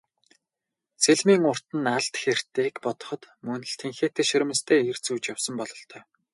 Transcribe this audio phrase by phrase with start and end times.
[1.03, 6.01] Сэлмийн урт нь алд хэртэйг бодоход мөн л тэнхээтэй шөрмөстэй эр зүүж явсан бололтой.